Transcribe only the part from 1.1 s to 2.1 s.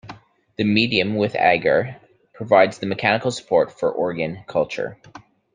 with agar